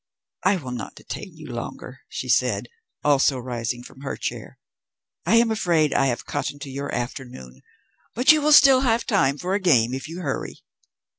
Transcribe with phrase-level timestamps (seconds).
[0.43, 2.69] "I will not detain you longer," she said,
[3.03, 4.57] also rising from her chair.
[5.27, 7.61] "I am afraid I have cut into your afternoon,
[8.15, 10.63] but you will still have time for a game if you hurry."